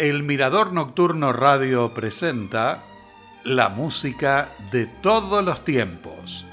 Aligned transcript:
El 0.00 0.22
Mirador 0.22 0.72
Nocturno 0.72 1.30
Radio 1.30 1.92
presenta 1.92 2.82
la 3.44 3.68
música 3.68 4.48
de 4.72 4.86
todos 4.86 5.44
los 5.44 5.62
tiempos. 5.62 6.46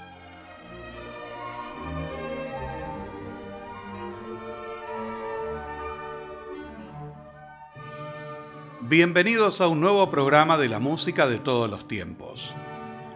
Bienvenidos 8.82 9.61
a 9.61 9.70
un 9.70 9.79
nuevo 9.79 10.11
programa 10.11 10.57
de 10.57 10.68
la 10.68 10.79
música 10.79 11.25
de 11.25 11.39
todos 11.39 11.70
los 11.70 11.88
tiempos. 11.88 12.54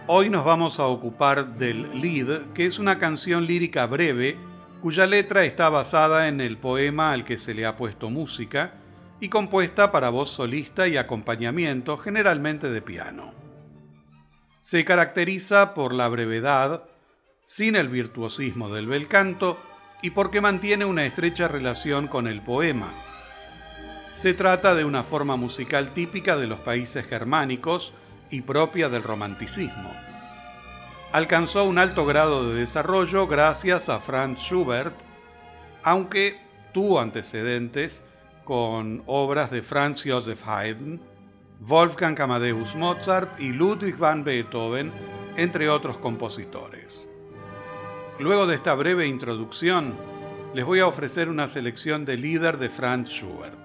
Hoy 0.08 0.30
nos 0.30 0.46
vamos 0.46 0.80
a 0.80 0.86
ocupar 0.86 1.58
del 1.58 2.02
Lead, 2.02 2.54
que 2.54 2.66
es 2.66 2.80
una 2.80 3.00
canción 3.00 3.46
lírica 3.46 3.86
breve 3.86 4.38
cuya 4.82 5.06
letra 5.08 5.44
está 5.44 5.68
basada 5.68 6.30
en 6.30 6.40
el 6.40 6.58
poema 6.58 7.12
al 7.12 7.26
que 7.26 7.38
se 7.38 7.54
le 7.54 7.66
ha 7.66 7.76
puesto 7.76 8.10
música 8.10 8.76
y 9.22 9.30
compuesta 9.30 9.92
para 9.92 10.10
voz 10.10 10.32
solista 10.32 10.88
y 10.88 10.98
acompañamiento, 10.98 11.98
generalmente 11.98 12.70
de 12.70 12.82
piano. 12.82 13.34
Se 14.62 14.84
caracteriza 14.84 15.76
por 15.76 15.94
la 15.94 16.10
brevedad, 16.10 16.84
sin 17.46 17.76
el 17.76 17.88
virtuosismo 17.88 18.74
del 18.74 18.88
bel 18.88 19.08
canto 19.08 19.60
y 20.02 20.10
porque 20.10 20.42
mantiene 20.42 20.86
una 20.86 21.06
estrecha 21.06 21.48
relación 21.48 22.08
con 22.08 22.28
el 22.28 22.42
poema. 22.42 22.92
Se 24.16 24.34
trata 24.34 24.74
de 24.74 24.86
una 24.86 25.04
forma 25.04 25.36
musical 25.36 25.94
típica 25.94 26.36
de 26.36 26.48
los 26.48 26.60
países 26.60 27.06
germánicos 27.06 27.94
y 28.32 28.42
propia 28.42 28.90
del 28.90 29.04
romanticismo. 29.04 29.92
Alcanzó 31.12 31.66
un 31.66 31.78
alto 31.78 32.08
grado 32.08 32.50
de 32.50 32.60
desarrollo 32.60 33.28
gracias 33.28 33.88
a 33.88 34.00
Franz 34.00 34.40
Schubert, 34.40 34.96
aunque 35.84 36.40
tuvo 36.74 37.00
antecedentes 37.00 38.02
con 38.44 39.04
obras 39.06 39.52
de 39.52 39.62
Franz 39.62 40.04
Joseph 40.06 40.48
Haydn, 40.48 41.00
Wolfgang 41.60 42.20
Amadeus 42.20 42.76
Mozart 42.76 43.40
y 43.40 43.54
Ludwig 43.54 43.98
van 43.98 44.24
Beethoven, 44.24 44.92
entre 45.38 45.70
otros 45.70 45.98
compositores. 45.98 47.10
Luego 48.20 48.48
de 48.48 48.56
esta 48.56 48.74
breve 48.74 49.08
introducción, 49.08 49.96
les 50.54 50.66
voy 50.66 50.80
a 50.80 50.88
ofrecer 50.88 51.30
una 51.30 51.48
selección 51.48 52.04
de 52.04 52.18
líder 52.18 52.58
de 52.58 52.70
Franz 52.70 53.10
Schubert. 53.10 53.58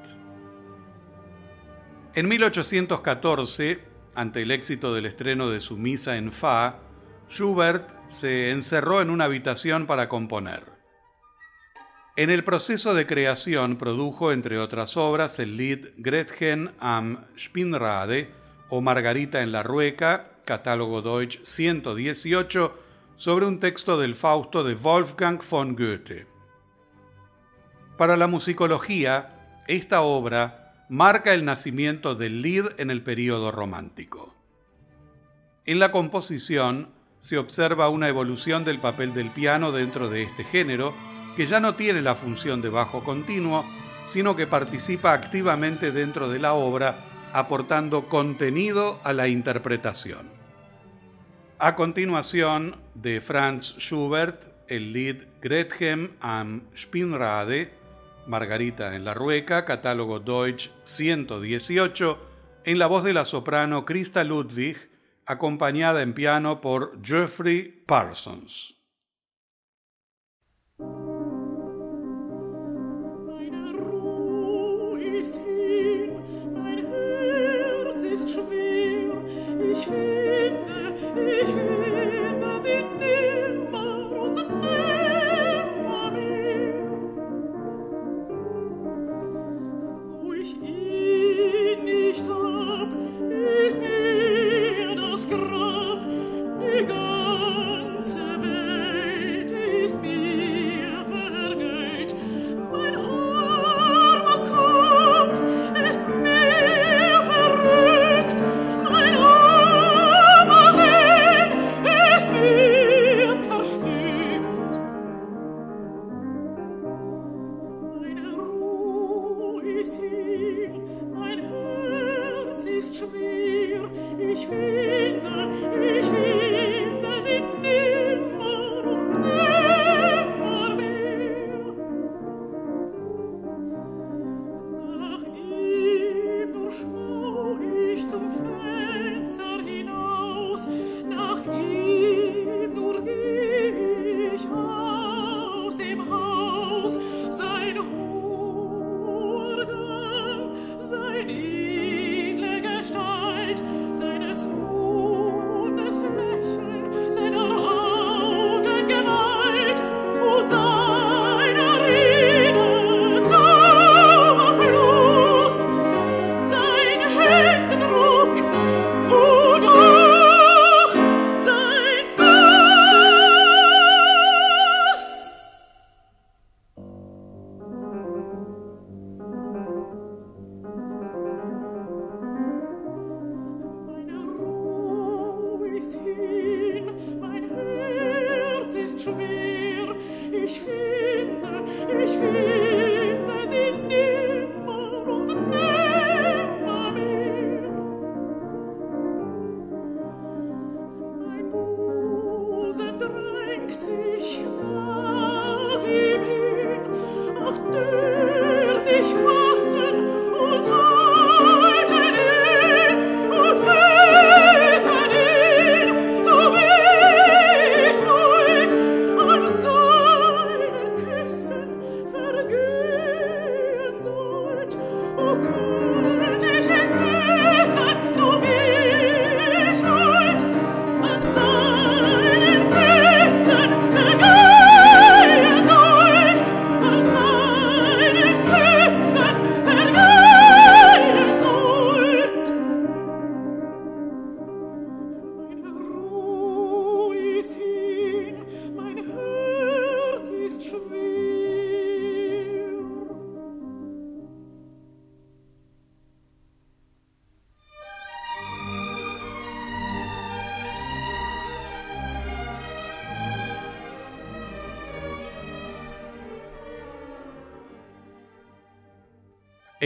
En 2.15 2.29
1814, 2.29 3.81
ante 4.15 4.43
el 4.43 4.51
éxito 4.51 4.95
del 4.95 5.07
estreno 5.07 5.51
de 5.51 5.61
su 5.61 5.77
misa 5.77 6.17
en 6.17 6.33
Fa, 6.33 6.77
Schubert 7.29 7.91
se 8.09 8.51
encerró 8.51 9.03
en 9.03 9.11
una 9.11 9.25
habitación 9.25 9.87
para 9.87 10.09
componer. 10.09 10.76
En 12.17 12.31
el 12.31 12.45
proceso 12.45 12.95
de 12.95 13.07
creación 13.07 13.77
produjo, 13.77 14.33
entre 14.33 14.59
otras 14.59 14.97
obras, 14.97 15.39
el 15.39 15.59
Lied 15.59 15.89
Gretchen 15.99 16.71
am 16.81 17.27
Spinnrade 17.39 18.31
o 18.71 18.81
Margarita 18.81 19.43
en 19.43 19.53
la 19.53 19.63
Rueca, 19.63 20.31
catálogo 20.47 21.03
Deutsch 21.03 21.45
118, 21.45 22.73
sobre 23.17 23.45
un 23.45 23.61
texto 23.61 23.99
del 23.99 24.15
Fausto 24.15 24.65
de 24.65 24.75
Wolfgang 24.75 25.43
von 25.47 25.77
Goethe. 25.77 26.27
Para 27.99 28.17
la 28.17 28.29
musicología, 28.29 29.63
esta 29.69 30.01
obra 30.01 30.87
marca 30.89 31.35
el 31.35 31.45
nacimiento 31.45 32.15
del 32.15 32.41
Lied 32.41 32.65
en 32.79 32.91
el 32.91 33.03
período 33.03 33.53
romántico. 33.53 34.35
En 35.67 35.79
la 35.79 35.93
composición 35.93 36.89
se 37.21 37.37
observa 37.37 37.91
una 37.91 38.09
evolución 38.09 38.65
del 38.65 38.79
papel 38.79 39.13
del 39.13 39.29
piano 39.29 39.71
dentro 39.71 40.09
de 40.09 40.23
este 40.23 40.45
género, 40.45 40.95
que 41.37 41.47
ya 41.47 41.61
no 41.61 41.75
tiene 41.75 42.03
la 42.03 42.15
función 42.15 42.63
de 42.63 42.71
bajo 42.71 43.05
continuo, 43.05 43.65
sino 44.07 44.35
que 44.35 44.47
participa 44.47 45.13
activamente 45.13 45.93
dentro 45.93 46.29
de 46.29 46.39
la 46.39 46.55
obra, 46.55 46.97
aportando 47.33 48.09
contenido 48.09 49.01
a 49.05 49.13
la 49.13 49.29
interpretación. 49.29 50.31
A 51.59 51.75
continuación, 51.75 52.77
de 52.95 53.21
Franz 53.21 53.77
Schubert, 53.79 54.43
el 54.69 54.93
Lied 54.93 55.23
Gretchen 55.41 56.17
am 56.21 56.63
Spinnrade, 56.77 57.73
Margarita 58.27 58.95
en 58.95 59.05
la 59.05 59.15
Rueca, 59.15 59.65
catálogo 59.65 60.19
Deutsch 60.19 60.71
118, 60.85 62.19
en 62.65 62.79
la 62.79 62.87
voz 62.87 63.05
de 63.05 63.13
la 63.13 63.25
soprano 63.25 63.85
Christa 63.85 64.25
Ludwig, 64.25 64.77
acompañada 65.25 66.03
en 66.03 66.15
piano 66.15 66.61
por 66.61 66.99
Geoffrey 67.03 67.85
Parsons. 67.87 68.77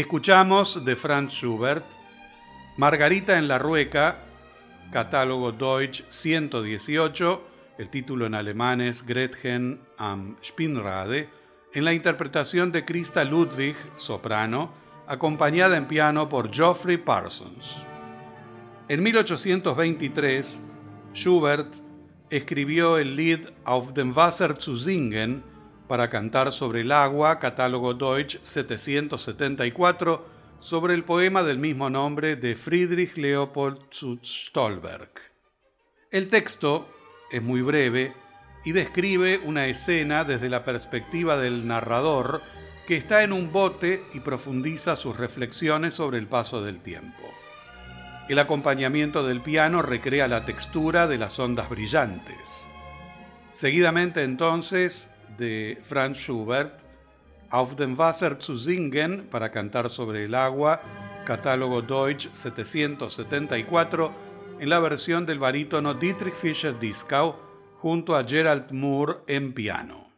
Escuchamos 0.00 0.82
de 0.82 0.97
Franz 0.97 1.35
Schubert 1.35 1.85
Margarita 2.79 3.37
en 3.37 3.47
la 3.47 3.58
Rueca, 3.58 4.17
catálogo 4.91 5.52
Deutsch 5.52 6.05
118, 6.08 7.44
el 7.76 7.91
título 7.91 8.25
en 8.25 8.35
alemán 8.35 8.81
es 8.81 9.05
Gretchen 9.05 9.79
am 9.99 10.37
Spinnrade, 10.43 11.29
en 11.75 11.85
la 11.85 11.93
interpretación 11.93 12.73
de 12.73 12.87
Christa 12.87 13.25
Ludwig, 13.25 13.76
soprano, 13.97 14.73
acompañada 15.06 15.76
en 15.76 15.87
piano 15.87 16.31
por 16.31 16.50
Geoffrey 16.50 16.97
Parsons. 16.97 17.85
En 18.88 19.02
1823, 19.02 20.62
Schubert 21.12 21.75
escribió 22.31 22.97
el 22.97 23.17
Lied 23.17 23.49
Auf 23.67 23.93
dem 23.93 24.17
Wasser 24.17 24.56
zu 24.58 24.76
singen 24.76 25.44
para 25.90 26.08
cantar 26.08 26.52
sobre 26.52 26.82
el 26.82 26.92
agua, 26.92 27.40
catálogo 27.40 27.94
Deutsch 27.94 28.38
774, 28.44 30.25
sobre 30.60 30.94
el 30.94 31.02
poema 31.02 31.42
del 31.42 31.58
mismo 31.58 31.90
nombre 31.90 32.37
de 32.37 32.54
Friedrich 32.54 33.16
Leopold 33.16 33.90
zu 33.90 34.20
Stolberg. 34.22 35.10
El 36.12 36.31
texto 36.31 36.88
es 37.32 37.42
muy 37.42 37.60
breve 37.62 38.14
y 38.64 38.70
describe 38.70 39.38
una 39.38 39.66
escena 39.66 40.22
desde 40.22 40.48
la 40.48 40.64
perspectiva 40.64 41.37
del 41.37 41.66
narrador 41.66 42.40
que 42.87 42.96
está 42.96 43.25
en 43.25 43.32
un 43.32 43.50
bote 43.50 44.04
y 44.14 44.20
profundiza 44.20 44.94
sus 44.94 45.16
reflexiones 45.16 45.94
sobre 45.94 46.19
el 46.19 46.28
paso 46.28 46.62
del 46.62 46.78
tiempo. 46.78 47.25
El 48.28 48.38
acompañamiento 48.38 49.26
del 49.26 49.40
piano 49.40 49.82
recrea 49.82 50.28
la 50.28 50.44
textura 50.44 51.08
de 51.08 51.19
las 51.19 51.37
ondas 51.40 51.69
brillantes. 51.69 52.64
Seguidamente 53.50 54.22
entonces 54.22 55.10
de 55.40 55.78
Franz 55.88 56.19
Schubert, 56.19 56.78
Auf 57.50 57.75
dem 57.75 57.98
Wasser 57.98 58.38
zu 58.38 58.54
singen, 58.56 59.26
para 59.28 59.50
cantar 59.50 59.90
sobre 59.90 60.25
el 60.25 60.37
agua, 60.37 60.81
catálogo 61.25 61.82
Deutsch 61.82 62.28
774, 62.32 64.12
en 64.60 64.69
la 64.69 64.78
versión 64.78 65.26
del 65.26 65.40
barítono 65.40 65.94
Dietrich 65.94 66.34
Fischer-Dieskau, 66.34 67.34
junto 67.82 68.14
a 68.14 68.22
Gerald 68.22 68.70
Moore 68.70 69.16
en 69.26 69.52
piano. 69.52 70.09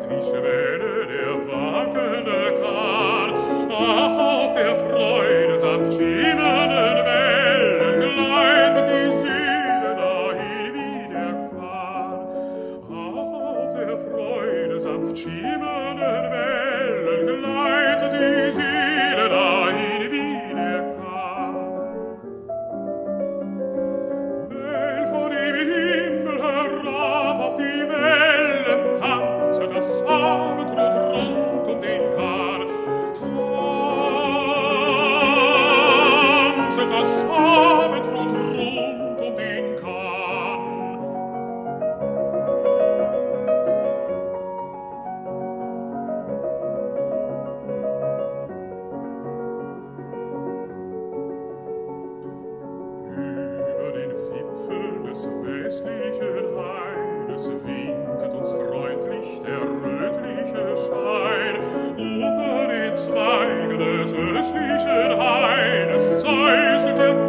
leuchtet 0.00 0.10
wie 0.10 0.22
Schwäne 0.22 1.06
der 1.06 1.34
wackelnde 1.48 2.40
Kahn, 2.60 3.34
ach, 3.70 4.18
auf 4.18 4.52
der 4.52 4.76
Freude 4.76 5.58
sanft 5.58 5.94
schimmert, 5.94 6.59
festlichen 55.70 56.48
Heines 56.58 57.48
winket 57.48 58.34
uns 58.34 58.50
freundlich 58.50 59.40
der 59.40 59.60
rötliche 59.60 60.76
Schein. 60.76 61.56
Unter 61.96 62.66
den 62.66 62.94
Zweigen 62.94 63.78
des 63.78 64.12
östlichen 64.12 65.20
Heines 65.20 66.20
säuselt 66.22 66.98
der 66.98 67.19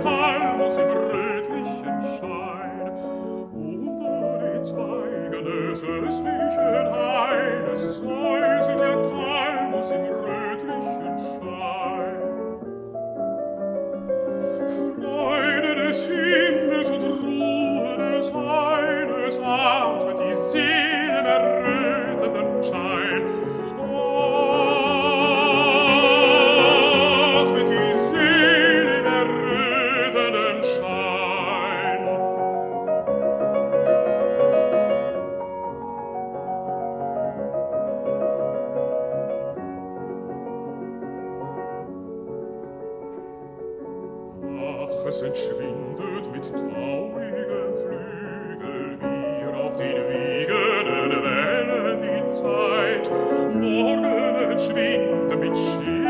daches 44.92 45.22
entschwindet 45.22 46.32
mit 46.32 46.50
traurigen 46.50 47.76
Flügel, 47.78 49.00
ihr 49.42 49.58
auf 49.58 49.76
den 49.76 49.96
wiegenden 50.10 51.24
Wellen 51.24 52.02
die 52.02 52.28
Zeit, 52.28 53.10
morgen 53.54 54.52
entschwindet 54.52 55.40
mit 55.40 55.58
Schiff. 55.58 56.01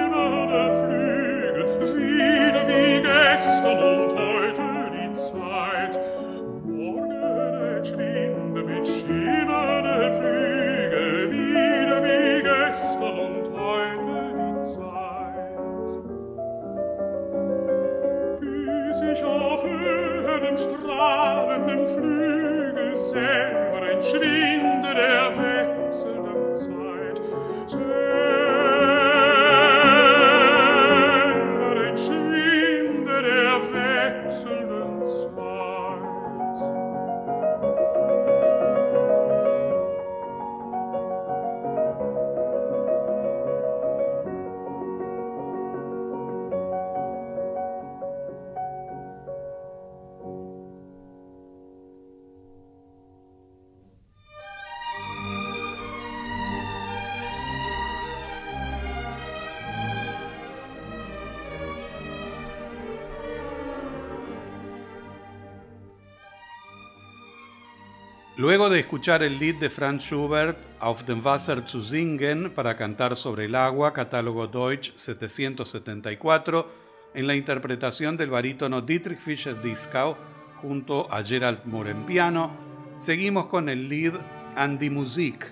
Luego 68.41 68.71
de 68.71 68.79
escuchar 68.79 69.21
el 69.21 69.37
lead 69.37 69.59
de 69.59 69.69
Franz 69.69 70.05
Schubert, 70.05 70.57
Auf 70.79 71.05
dem 71.05 71.23
Wasser 71.23 71.63
zu 71.63 71.83
singen, 71.83 72.49
para 72.49 72.75
cantar 72.75 73.15
sobre 73.15 73.45
el 73.45 73.53
agua, 73.53 73.93
catálogo 73.93 74.47
Deutsch 74.47 74.93
774, 74.95 76.67
en 77.13 77.27
la 77.27 77.35
interpretación 77.35 78.17
del 78.17 78.31
barítono 78.31 78.81
Dietrich 78.81 79.19
Fischer-Dieskau, 79.19 80.17
junto 80.59 81.07
a 81.13 81.23
Gerald 81.23 81.65
Moore 81.65 81.91
en 81.91 82.03
piano, 82.07 82.49
seguimos 82.97 83.45
con 83.45 83.69
el 83.69 83.87
lead 83.87 84.15
An 84.55 84.79
die 84.79 84.89
Musik, 84.89 85.45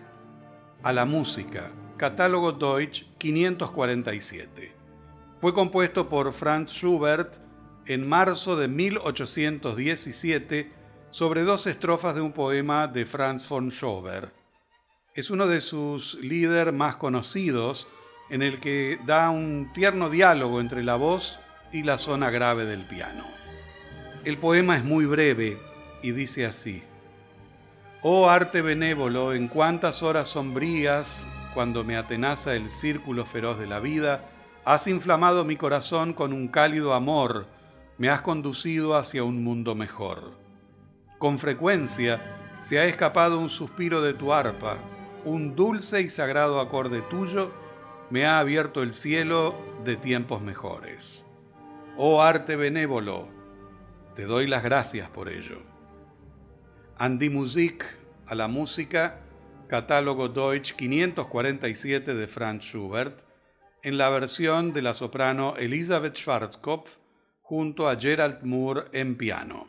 a 0.82 0.92
la 0.92 1.06
música, 1.06 1.70
catálogo 1.96 2.54
Deutsch 2.54 3.06
547. 3.20 4.72
Fue 5.40 5.54
compuesto 5.54 6.10
por 6.10 6.34
Franz 6.34 6.72
Schubert 6.72 7.36
en 7.86 8.10
marzo 8.10 8.56
de 8.56 8.68
1817 8.68 10.79
sobre 11.12 11.44
dos 11.44 11.66
estrofas 11.68 12.16
de 12.16 12.22
un 12.22 12.32
poema 12.32 12.88
de 12.88 13.06
Franz 13.06 13.48
von 13.50 13.72
Schober. 13.72 14.32
Es 15.16 15.30
uno 15.30 15.48
de 15.48 15.60
sus 15.60 16.16
líderes 16.16 16.74
más 16.74 16.96
conocidos, 16.98 17.88
en 18.30 18.44
el 18.44 18.60
que 18.60 19.00
da 19.06 19.32
un 19.32 19.72
tierno 19.74 20.10
diálogo 20.10 20.60
entre 20.60 20.84
la 20.84 20.96
voz 20.96 21.40
y 21.74 21.84
la 21.84 21.98
zona 21.98 22.30
grave 22.30 22.66
del 22.66 22.86
piano. 22.86 23.24
El 24.24 24.38
poema 24.38 24.78
es 24.78 24.84
muy 24.84 25.06
breve 25.06 25.58
y 26.04 26.12
dice 26.12 26.46
así, 26.46 26.84
Oh 28.02 28.30
arte 28.30 28.62
benévolo, 28.62 29.34
en 29.34 29.48
cuántas 29.48 30.04
horas 30.04 30.30
sombrías, 30.30 31.26
cuando 31.54 31.84
me 31.84 31.98
atenaza 31.98 32.56
el 32.56 32.70
círculo 32.70 33.26
feroz 33.26 33.58
de 33.60 33.68
la 33.68 33.80
vida, 33.80 34.26
has 34.64 34.88
inflamado 34.88 35.44
mi 35.44 35.58
corazón 35.58 36.14
con 36.14 36.32
un 36.32 36.48
cálido 36.48 36.94
amor, 36.94 37.48
me 37.98 38.10
has 38.10 38.22
conducido 38.22 38.96
hacia 38.96 39.24
un 39.24 39.44
mundo 39.44 39.74
mejor. 39.74 40.49
Con 41.20 41.38
frecuencia 41.38 42.22
se 42.62 42.80
ha 42.80 42.86
escapado 42.86 43.40
un 43.40 43.50
suspiro 43.50 44.02
de 44.02 44.14
tu 44.14 44.32
arpa, 44.32 44.78
un 45.26 45.54
dulce 45.54 46.02
y 46.02 46.10
sagrado 46.10 46.62
acorde 46.62 47.02
tuyo 47.02 47.52
me 48.10 48.26
ha 48.26 48.40
abierto 48.40 48.82
el 48.82 48.94
cielo 48.94 49.54
de 49.84 49.98
tiempos 49.98 50.42
mejores. 50.42 51.26
Oh 51.98 52.22
arte 52.22 52.56
benévolo, 52.56 53.28
te 54.16 54.24
doy 54.24 54.48
las 54.48 54.64
gracias 54.64 55.10
por 55.10 55.28
ello. 55.28 55.62
Andi 56.98 57.30
Musik 57.30 57.86
a 58.26 58.34
la 58.34 58.48
música, 58.48 59.20
catálogo 59.68 60.30
Deutsch 60.30 60.74
547 60.76 62.16
de 62.16 62.28
Franz 62.28 62.64
Schubert, 62.64 63.22
en 63.84 63.98
la 63.98 64.10
versión 64.10 64.72
de 64.72 64.84
la 64.84 64.94
soprano 64.94 65.56
Elisabeth 65.58 66.16
Schwarzkopf 66.16 66.98
junto 67.42 67.90
a 67.90 67.98
Gerald 67.98 68.42
Moore 68.44 68.86
en 68.94 69.18
piano. 69.18 69.69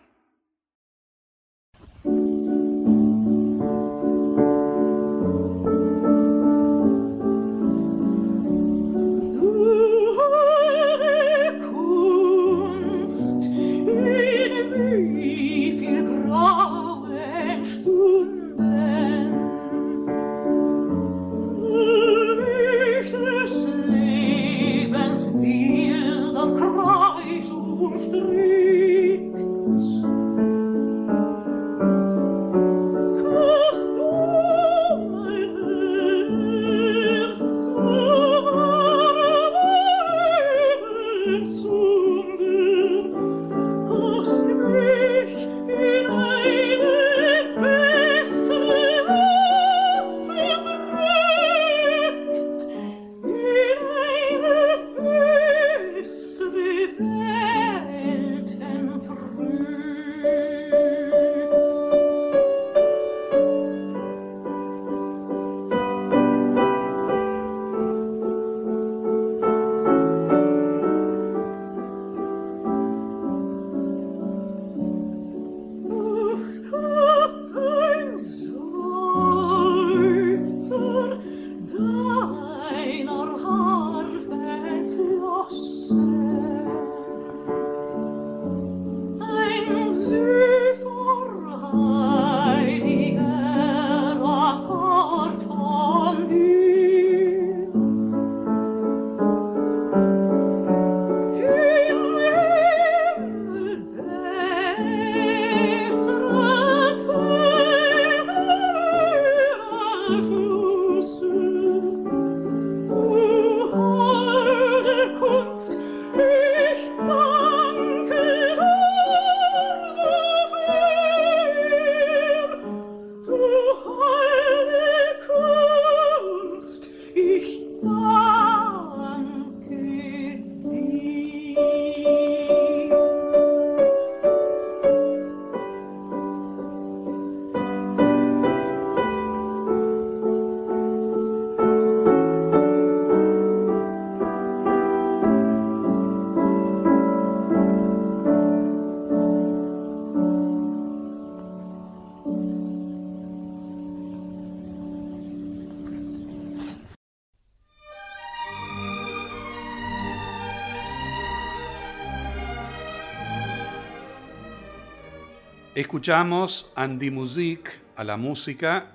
Escuchamos 165.90 166.70
Andi 166.76 167.10
Musik 167.10 167.68
a 167.96 168.04
la 168.04 168.16
música, 168.16 168.92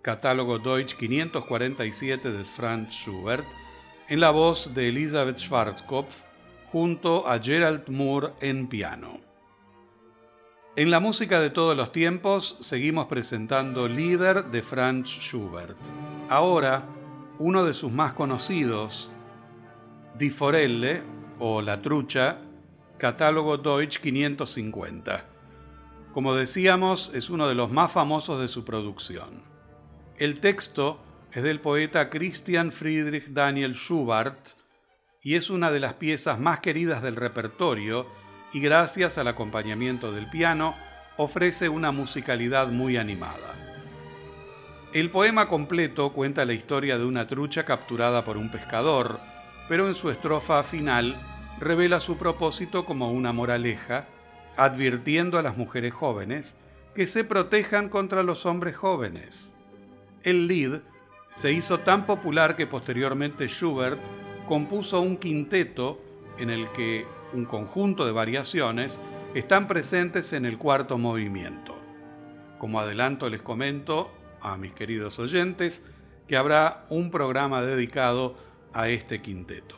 catálogo 0.00 0.58
Deutsch 0.58 0.96
547 0.96 2.32
de 2.32 2.42
Franz 2.42 2.88
Schubert, 2.90 3.44
en 4.08 4.20
la 4.20 4.30
voz 4.30 4.72
de 4.74 4.88
Elisabeth 4.88 5.40
Schwarzkopf 5.40 6.22
junto 6.72 7.28
a 7.28 7.38
Gerald 7.38 7.90
Moore 7.90 8.32
en 8.40 8.66
piano. 8.66 9.20
En 10.74 10.90
la 10.90 11.00
música 11.00 11.38
de 11.38 11.50
todos 11.50 11.76
los 11.76 11.92
tiempos 11.92 12.56
seguimos 12.60 13.08
presentando 13.08 13.86
Líder 13.86 14.46
de 14.46 14.62
Franz 14.62 15.06
Schubert. 15.06 15.76
Ahora, 16.30 16.86
uno 17.38 17.66
de 17.66 17.74
sus 17.74 17.92
más 17.92 18.14
conocidos, 18.14 19.10
Die 20.18 20.30
Forelle 20.30 21.02
o 21.40 21.60
La 21.60 21.82
Trucha, 21.82 22.38
catálogo 22.96 23.58
Deutsch 23.58 24.00
550. 24.00 25.36
Como 26.12 26.34
decíamos, 26.34 27.12
es 27.14 27.30
uno 27.30 27.48
de 27.48 27.54
los 27.54 27.70
más 27.70 27.92
famosos 27.92 28.40
de 28.40 28.48
su 28.48 28.64
producción. 28.64 29.42
El 30.16 30.40
texto 30.40 31.00
es 31.32 31.42
del 31.42 31.60
poeta 31.60 32.10
Christian 32.10 32.72
Friedrich 32.72 33.28
Daniel 33.28 33.74
Schubert 33.74 34.48
y 35.22 35.34
es 35.34 35.50
una 35.50 35.70
de 35.70 35.80
las 35.80 35.94
piezas 35.94 36.40
más 36.40 36.60
queridas 36.60 37.02
del 37.02 37.16
repertorio 37.16 38.06
y 38.52 38.60
gracias 38.60 39.18
al 39.18 39.28
acompañamiento 39.28 40.10
del 40.10 40.28
piano 40.30 40.74
ofrece 41.18 41.68
una 41.68 41.92
musicalidad 41.92 42.68
muy 42.68 42.96
animada. 42.96 43.54
El 44.94 45.10
poema 45.10 45.48
completo 45.48 46.12
cuenta 46.14 46.46
la 46.46 46.54
historia 46.54 46.96
de 46.96 47.04
una 47.04 47.26
trucha 47.26 47.64
capturada 47.64 48.24
por 48.24 48.38
un 48.38 48.50
pescador, 48.50 49.20
pero 49.68 49.86
en 49.86 49.94
su 49.94 50.10
estrofa 50.10 50.62
final 50.62 51.16
revela 51.60 52.00
su 52.00 52.16
propósito 52.16 52.86
como 52.86 53.12
una 53.12 53.32
moraleja 53.32 54.06
advirtiendo 54.58 55.38
a 55.38 55.42
las 55.42 55.56
mujeres 55.56 55.94
jóvenes 55.94 56.58
que 56.94 57.06
se 57.06 57.22
protejan 57.24 57.88
contra 57.88 58.24
los 58.24 58.44
hombres 58.44 58.76
jóvenes. 58.76 59.54
El 60.24 60.48
Lied 60.48 60.80
se 61.32 61.52
hizo 61.52 61.78
tan 61.78 62.06
popular 62.06 62.56
que 62.56 62.66
posteriormente 62.66 63.46
Schubert 63.46 63.98
compuso 64.48 65.00
un 65.00 65.16
quinteto 65.16 66.02
en 66.38 66.50
el 66.50 66.68
que 66.72 67.06
un 67.32 67.44
conjunto 67.44 68.04
de 68.04 68.12
variaciones 68.12 69.00
están 69.34 69.68
presentes 69.68 70.32
en 70.32 70.44
el 70.44 70.58
cuarto 70.58 70.98
movimiento. 70.98 71.76
Como 72.58 72.80
adelanto 72.80 73.30
les 73.30 73.42
comento 73.42 74.10
a 74.40 74.56
mis 74.56 74.72
queridos 74.72 75.20
oyentes 75.20 75.84
que 76.26 76.36
habrá 76.36 76.84
un 76.90 77.12
programa 77.12 77.62
dedicado 77.62 78.36
a 78.72 78.88
este 78.88 79.22
quinteto. 79.22 79.76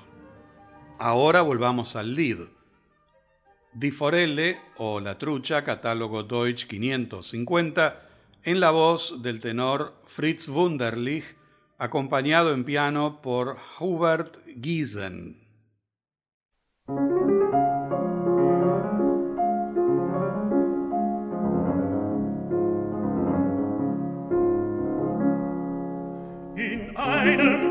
Ahora 0.99 1.43
volvamos 1.43 1.97
al 1.97 2.15
Lied. 2.15 2.60
Di 3.73 3.93
Forelle 3.93 4.59
o 4.79 4.99
La 4.99 5.15
Trucha, 5.15 5.63
catálogo 5.63 6.25
Deutsch 6.25 6.67
550, 6.67 8.03
en 8.43 8.59
la 8.59 8.71
voz 8.73 9.23
del 9.23 9.41
tenor 9.41 9.95
Fritz 10.07 10.49
Wunderlich, 10.49 11.25
acompañado 11.79 12.53
en 12.53 12.65
piano 12.65 13.21
por 13.23 13.59
Hubert 13.79 14.39
Giesen. 14.61 15.37
In 26.57 26.97
einem 26.97 27.71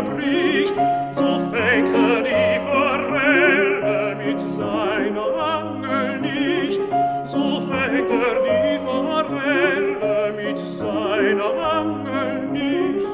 zerbricht, 0.00 0.74
so 1.12 1.38
fängt 1.50 1.90
die 1.90 2.60
Forelle 2.66 4.16
mit 4.16 4.40
seiner 4.40 5.28
Angel 5.36 6.20
nicht, 6.20 6.80
so 7.26 7.60
fängt 7.60 8.10
die 8.10 8.78
Forelle 8.84 10.32
mit 10.36 10.58
seiner 10.58 11.52
Angel 11.72 12.48
nicht. 12.48 13.06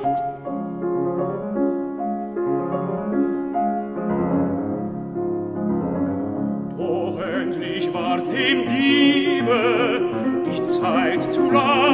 Doch 6.79 7.18
endlich 7.20 7.92
war 7.92 8.18
dem 8.18 8.66
Diebe 8.68 10.03
die 10.46 10.64
Zeit 10.66 11.33
zu 11.33 11.51
lang, 11.51 11.86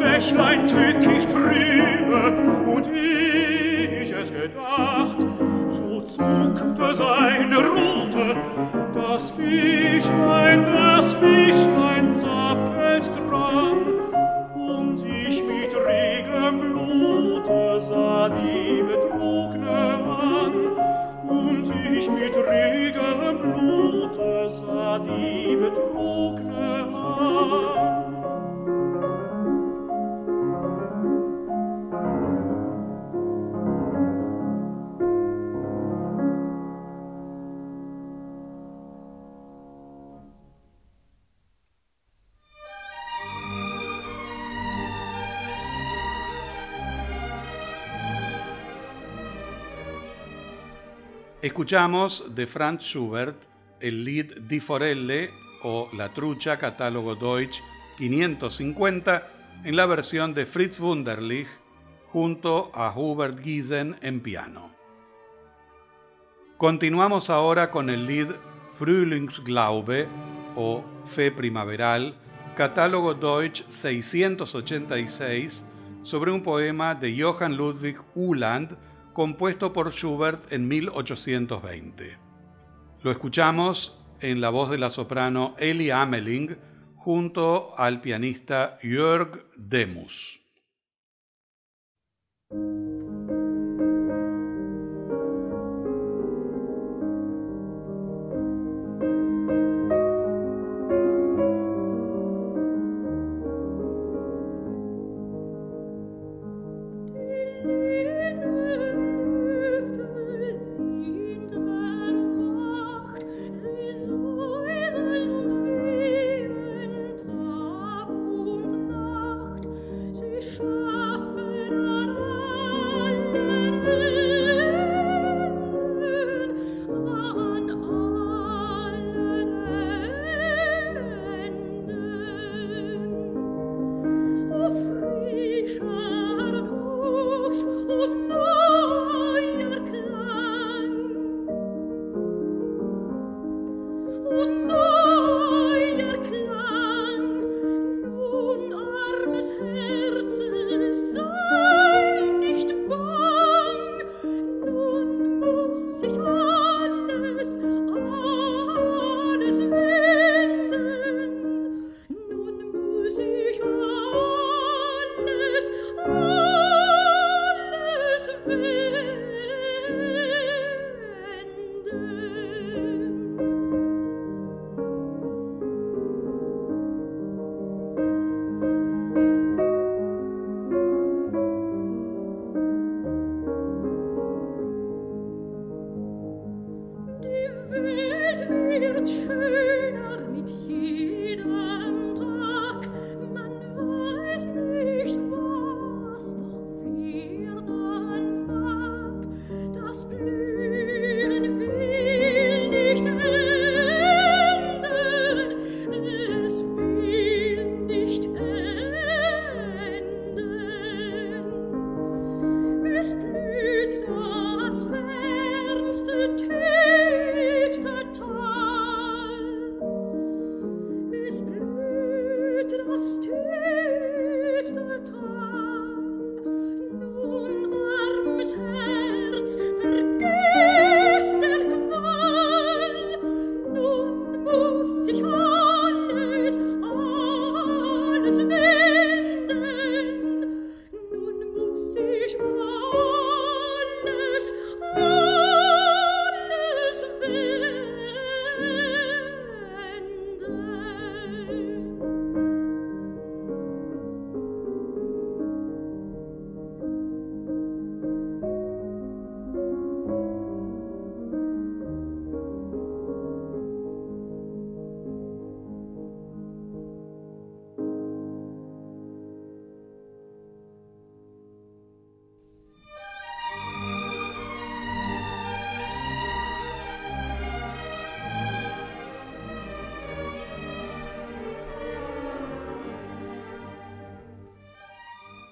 Bächlein 0.00 0.66
tückisch 0.66 1.26
trübe, 1.26 2.32
und 2.64 2.88
ich 2.88 4.12
es 4.12 4.32
gedacht, 4.32 5.18
so 5.70 6.00
zuckte 6.00 6.94
seine 6.94 7.58
Rute, 7.58 8.36
das 8.94 9.30
Fischlein, 9.30 10.64
das 10.64 11.12
Fischlein 11.12 12.16
zeigt. 12.16 12.49
Escuchamos 51.42 52.34
de 52.34 52.46
Franz 52.46 52.82
Schubert 52.82 53.34
el 53.80 54.04
Lied 54.04 54.42
Di 54.42 54.60
Forelle 54.60 55.30
o 55.62 55.88
La 55.96 56.12
Trucha, 56.12 56.58
catálogo 56.58 57.14
Deutsch 57.14 57.62
550, 57.96 59.26
en 59.64 59.74
la 59.74 59.86
versión 59.86 60.34
de 60.34 60.44
Fritz 60.44 60.78
Wunderlich 60.78 61.48
junto 62.12 62.70
a 62.74 62.92
Hubert 62.94 63.42
Giesen 63.42 63.96
en 64.02 64.20
piano. 64.20 64.70
Continuamos 66.58 67.30
ahora 67.30 67.70
con 67.70 67.88
el 67.88 68.06
Lied 68.06 68.32
Frühlingsglaube 68.74 70.08
o 70.56 70.84
Fe 71.06 71.30
Primaveral, 71.30 72.16
catálogo 72.54 73.14
Deutsch 73.14 73.64
686, 73.66 75.64
sobre 76.02 76.32
un 76.32 76.42
poema 76.42 76.94
de 76.94 77.18
Johann 77.18 77.56
Ludwig 77.56 77.96
Uhland, 78.14 78.76
compuesto 79.12 79.72
por 79.72 79.92
Schubert 79.92 80.52
en 80.52 80.68
1820. 80.68 82.16
Lo 83.02 83.10
escuchamos 83.10 83.98
en 84.20 84.40
la 84.40 84.50
voz 84.50 84.70
de 84.70 84.78
la 84.78 84.90
soprano 84.90 85.54
Ellie 85.58 85.92
Ameling 85.92 86.56
junto 86.96 87.78
al 87.78 88.00
pianista 88.00 88.78
Jörg 88.82 89.46
Demus. 89.56 90.39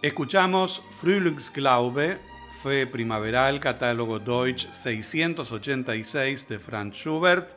Escuchamos 0.00 0.80
Frühlingsglaube, 1.00 2.18
Fe 2.62 2.86
Primaveral, 2.86 3.58
catálogo 3.58 4.20
Deutsch 4.20 4.70
686 4.70 6.46
de 6.46 6.60
Franz 6.60 6.94
Schubert, 6.94 7.50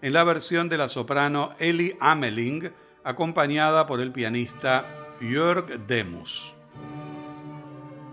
en 0.00 0.12
la 0.12 0.22
versión 0.22 0.68
de 0.68 0.78
la 0.78 0.86
soprano 0.86 1.54
Ellie 1.58 1.96
Ameling, 1.98 2.70
acompañada 3.02 3.88
por 3.88 4.00
el 4.00 4.12
pianista 4.12 4.86
Jörg 5.20 5.88
Demus. 5.88 6.54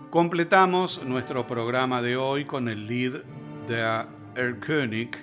Completamos 0.10 1.04
nuestro 1.04 1.46
programa 1.46 2.02
de 2.02 2.18
hoy 2.18 2.46
con 2.46 2.70
el 2.70 2.88
lead 2.88 3.22
de 3.68 4.04
Erlkönig, 4.34 5.16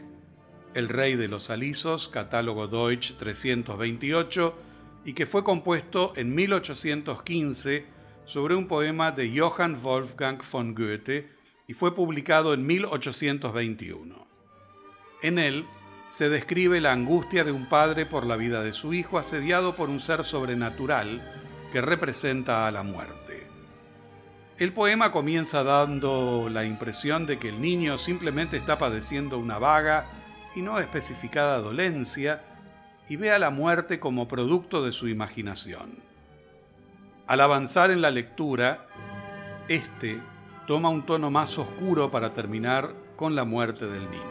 El 0.75 0.88
Rey 0.88 1.16
de 1.16 1.27
los 1.27 1.51
Alisos, 1.51 2.09
catálogo 2.09 2.68
Deutsch 2.68 3.16
328, 3.16 4.55
y 5.05 5.14
que 5.14 5.27
fue 5.27 5.42
compuesto 5.42 6.12
en 6.14 6.33
1815 6.33 7.91
sobre 8.24 8.54
un 8.54 8.68
poema 8.68 9.11
de 9.12 9.38
Johann 9.38 9.82
Wolfgang 9.82 10.40
von 10.50 10.74
Goethe 10.74 11.28
y 11.66 11.74
fue 11.74 11.94
publicado 11.94 12.54
en 12.54 12.66
1821. 12.66 14.26
En 15.22 15.38
él 15.38 15.64
se 16.11 16.28
describe 16.28 16.80
la 16.80 16.92
angustia 16.92 17.44
de 17.44 17.52
un 17.52 17.68
padre 17.68 18.04
por 18.04 18.26
la 18.26 18.37
vida 18.37 18.62
de 18.62 18.72
su 18.72 18.92
hijo 18.92 19.18
asediado 19.18 19.74
por 19.74 19.88
un 19.88 20.00
ser 20.00 20.24
sobrenatural 20.24 21.22
que 21.72 21.80
representa 21.80 22.66
a 22.66 22.70
la 22.70 22.82
muerte. 22.82 23.46
El 24.58 24.72
poema 24.72 25.11
comienza 25.11 25.64
dando 25.64 26.48
la 26.50 26.64
impresión 26.64 27.26
de 27.26 27.38
que 27.38 27.48
el 27.48 27.61
niño 27.61 27.96
simplemente 27.98 28.58
está 28.58 28.78
padeciendo 28.78 29.38
una 29.38 29.58
vaga 29.58 30.04
y 30.54 30.61
no 30.61 30.78
especificada 30.78 31.58
dolencia 31.58 32.44
y 33.08 33.16
ve 33.16 33.32
a 33.32 33.38
la 33.38 33.50
muerte 33.50 33.98
como 33.98 34.28
producto 34.28 34.85
de 34.85 34.92
su 34.92 35.08
imaginación. 35.08 36.12
Al 37.26 37.40
avanzar 37.40 37.90
en 37.90 38.02
la 38.02 38.11
lectura, 38.11 38.87
este 39.68 40.20
toma 40.66 40.88
un 40.88 41.06
tono 41.06 41.30
más 41.30 41.58
oscuro 41.58 42.11
para 42.11 42.35
terminar 42.35 42.94
con 43.16 43.35
la 43.35 43.44
muerte 43.44 43.87
del 43.87 44.11
niño. 44.11 44.22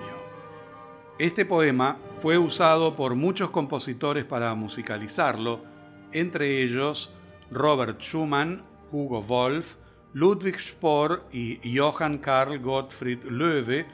Este 1.17 1.45
poema 1.45 1.97
fue 2.21 2.37
usado 2.37 2.95
por 2.95 3.15
muchos 3.15 3.49
compositores 3.49 4.25
para 4.25 4.53
musicalizarlo, 4.55 5.63
entre 6.11 6.61
ellos 6.63 7.13
Robert 7.49 8.01
Schumann, 8.01 8.63
Hugo 8.91 9.21
Wolf, 9.21 9.75
Ludwig 10.13 10.59
Spohr 10.59 11.23
y 11.31 11.59
Johann 11.77 12.17
Karl 12.17 12.59
Gottfried 12.59 13.23
Löwe, 13.23 13.85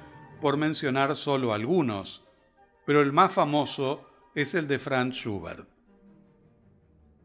por 0.42 0.58
mencionar 0.58 1.16
solo 1.16 1.54
algunos, 1.54 2.24
pero 2.86 3.02
el 3.02 3.12
más 3.12 3.34
famoso 3.34 4.10
es 4.34 4.56
el 4.56 4.68
de 4.68 4.80
Franz 4.80 5.16
Schubert. 5.16 5.68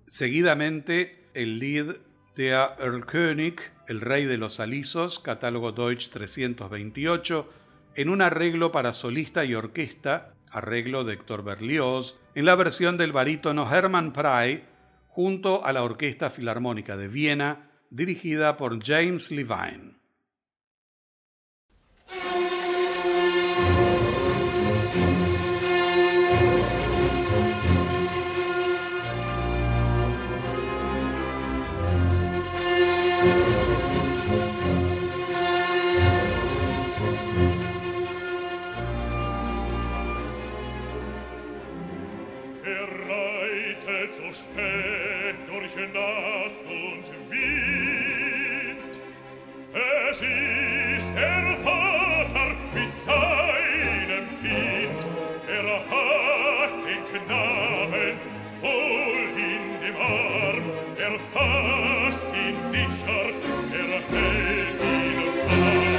Seguidamente, 0.09 1.22
el 1.35 1.59
Lied 1.59 1.97
der 2.37 2.71
Erlkönig, 2.79 3.61
El 3.87 4.01
Rey 4.01 4.25
de 4.25 4.39
los 4.39 4.61
Alisos, 4.61 5.19
catálogo 5.19 5.73
Deutsch 5.73 6.11
328, 6.11 7.51
en 7.95 8.09
un 8.09 8.23
arreglo 8.23 8.73
para 8.73 8.93
solista 8.93 9.45
y 9.45 9.55
orquesta, 9.55 10.35
arreglo 10.51 11.05
de 11.05 11.15
Héctor 11.15 11.45
Berlioz, 11.45 12.19
en 12.35 12.47
la 12.47 12.55
versión 12.55 12.97
del 12.97 13.13
barítono 13.13 13.71
Hermann 13.71 14.13
Prey, 14.13 14.65
junto 15.09 15.65
a 15.65 15.73
la 15.73 15.83
Orquesta 15.83 16.31
Filarmónica 16.31 16.97
de 16.97 17.09
Viena, 17.09 17.71
dirigida 17.91 18.57
por 18.57 18.83
James 18.83 19.31
Levine. 19.31 20.02
hat 55.91 56.73
den 56.85 57.03
Knaben 57.11 58.17
wohl 58.61 59.23
in 59.37 59.65
dem 59.83 59.97
Arm, 59.97 60.67
er 60.99 61.15
fasst 61.33 62.27
ihn 62.35 62.57
sicher, 62.71 63.27
er 63.73 63.91
hält 64.11 64.81
ihn 64.83 65.19
warm. 65.49 65.93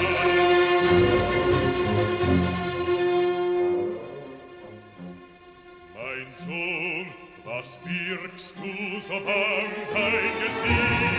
Mein 5.95 6.29
Sohn, 6.45 7.07
was 7.43 7.69
birgst 7.83 8.55
du 8.57 8.71
so 9.01 9.17
bang 9.25 9.71
dein 9.93 10.33
Gesicht? 10.39 11.12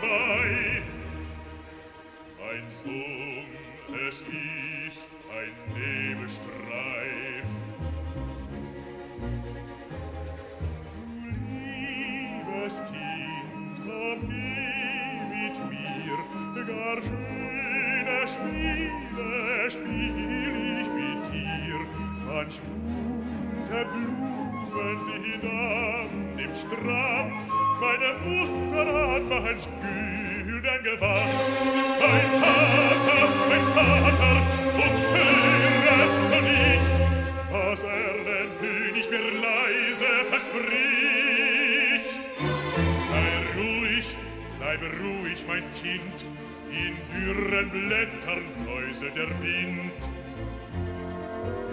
Ein 0.00 0.84
Song, 2.84 3.48
es 4.08 4.20
ist 4.20 5.10
ein 5.28 5.52
Nebelstreif. 5.74 7.48
Du 11.14 11.28
liebes 11.50 12.76
Kind, 12.86 13.76
komm 13.84 14.20
mit 15.28 15.56
mir, 15.68 16.18
gar 16.64 16.98
schöne 17.02 18.18
Spiele 19.68 20.80
ich 20.80 20.88
mit 20.90 21.22
dir. 21.32 21.80
Manch 22.24 22.58
bunte 22.62 23.80
Blumen 23.92 24.98
sind 25.02 25.44
an 25.44 26.10
dem 26.36 26.54
Strand, 26.54 27.38
Meine 27.80 28.12
Mutter 28.24 29.12
hat 29.12 29.22
mir 29.22 29.44
ein 29.44 29.58
Stühlen 29.58 30.82
gewandt, 30.82 31.42
mein 32.00 32.30
Vater, 32.42 33.28
mein 33.48 33.66
Vater, 33.72 34.36
und 34.74 34.96
hörest 35.14 36.24
du 36.24 36.38
nicht, 36.42 36.94
was 37.52 37.82
er 37.84 38.14
dem 38.24 38.50
König 38.58 39.08
mir 39.10 39.30
leise 39.40 40.12
verspricht. 40.28 42.22
Sei 43.08 43.28
ruhig, 43.56 44.16
bleib 44.58 44.82
ruhig, 45.00 45.44
mein 45.46 45.64
Kind, 45.80 46.26
in 46.70 46.96
dürren 47.14 47.70
Blättern 47.70 48.44
fläuse 48.60 49.10
der 49.12 49.30
Wind. 49.40 50.17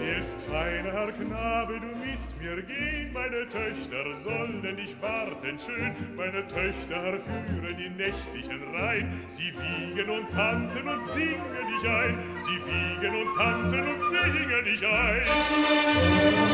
Ist 0.05 0.39
feiner 0.41 1.11
Knabe, 1.11 1.79
du 1.79 1.87
mit 1.97 2.19
mir 2.39 2.61
gehen, 2.61 3.11
meine 3.11 3.49
Töchter 3.49 4.15
sollen 4.23 4.61
dich 4.61 4.95
warten 5.01 5.57
schön, 5.57 5.95
meine 6.15 6.47
Töchter 6.47 7.19
führen 7.19 7.75
die 7.75 7.89
nächtlichen 7.89 8.61
Rhein, 8.75 9.25
sie 9.27 9.51
wiegen 9.51 10.09
und 10.09 10.29
tanzen 10.31 10.87
und 10.87 11.03
singen 11.05 11.41
dich 11.41 11.89
ein, 11.89 12.19
sie 12.45 12.61
wiegen 12.67 13.15
und 13.15 13.35
tanzen 13.35 13.87
und 13.87 14.01
singen 14.11 14.65
dich 14.65 14.85
ein. 14.85 15.23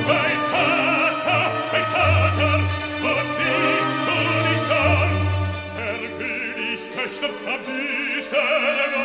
Mein 0.08 0.40
Vater, 0.50 1.52
mein 1.74 1.86
Vater, 1.92 2.56
und 3.04 3.30
bist 3.38 3.98
du 4.08 4.18
nicht 4.48 4.68
dort? 4.72 5.22
Herr 5.76 6.02
König, 6.18 6.80
Töchter, 6.96 7.30
am 7.48 7.60
düsteren 7.68 9.01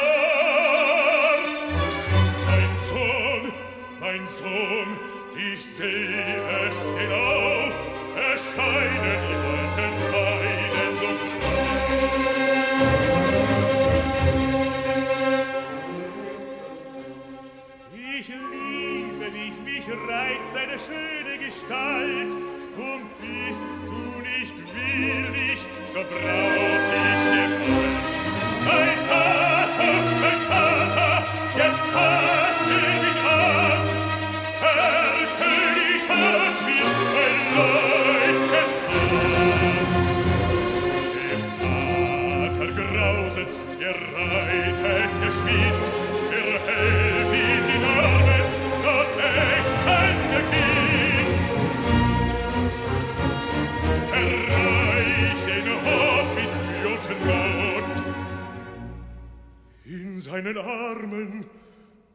In 60.36 60.44
seinen 60.44 60.58
Armen 60.58 61.46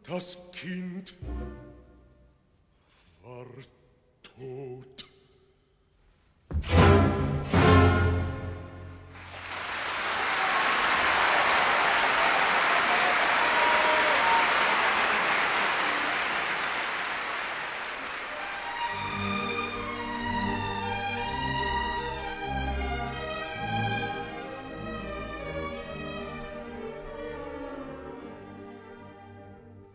das 0.04 0.38
Kind 0.52 1.16
war 3.24 3.48
tot. 4.22 5.11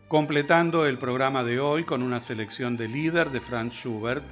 Completando 0.07 0.85
el 0.85 0.97
programa 0.97 1.43
de 1.43 1.59
hoy 1.59 1.83
con 1.83 2.01
una 2.01 2.21
selección 2.21 2.77
de 2.77 2.87
líder 2.87 3.29
de 3.31 3.41
Franz 3.41 3.73
Schubert, 3.73 4.23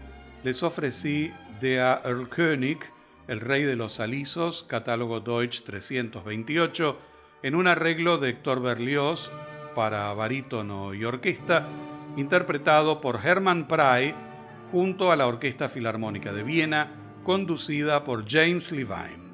les 0.41 0.63
ofrecí 0.63 1.33
Der 1.59 1.99
Erlkönig, 2.05 2.79
El 3.27 3.41
Rey 3.41 3.63
de 3.63 3.75
los 3.75 3.99
Alisos, 3.99 4.63
catálogo 4.63 5.19
Deutsch 5.19 5.65
328, 5.65 6.97
en 7.43 7.55
un 7.55 7.67
arreglo 7.67 8.17
de 8.19 8.29
Héctor 8.29 8.61
Berlioz 8.61 9.29
para 9.75 10.13
barítono 10.13 10.93
y 10.93 11.03
orquesta, 11.03 11.67
interpretado 12.15 13.01
por 13.01 13.19
Hermann 13.21 13.67
Prey 13.67 14.15
junto 14.71 15.11
a 15.11 15.17
la 15.17 15.27
Orquesta 15.27 15.67
Filarmónica 15.67 16.31
de 16.31 16.43
Viena, 16.43 16.87
conducida 17.25 18.05
por 18.05 18.23
James 18.25 18.71
Levine. 18.71 19.25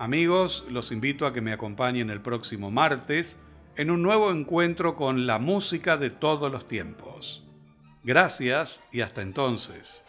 Amigos, 0.00 0.66
los 0.68 0.90
invito 0.90 1.24
a 1.24 1.32
que 1.32 1.40
me 1.40 1.52
acompañen 1.52 2.10
el 2.10 2.20
próximo 2.20 2.72
martes 2.72 3.40
en 3.78 3.92
un 3.92 4.02
nuevo 4.02 4.32
encuentro 4.32 4.96
con 4.96 5.28
la 5.28 5.38
música 5.38 5.96
de 5.96 6.10
todos 6.10 6.50
los 6.50 6.66
tiempos. 6.66 7.44
Gracias 8.02 8.82
y 8.90 9.02
hasta 9.02 9.22
entonces. 9.22 10.04